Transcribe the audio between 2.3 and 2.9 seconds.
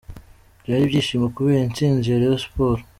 Sport.